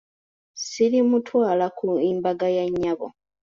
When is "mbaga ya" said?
2.17-2.65